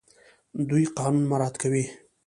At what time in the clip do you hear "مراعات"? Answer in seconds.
1.31-1.55